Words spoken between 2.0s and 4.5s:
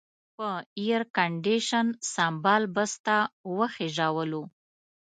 سمبال بس ته وخېژولو.